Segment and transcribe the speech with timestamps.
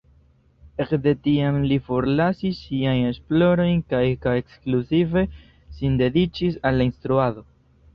[0.85, 5.29] Ekde tiam li forlasis siajn esplorojn kaj ka ekskluzive
[5.79, 7.51] sin dediĉis al la instruado.